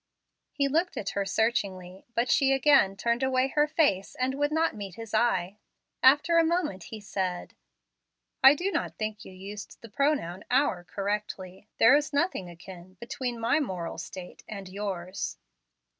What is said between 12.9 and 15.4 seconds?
between my moral state and yours."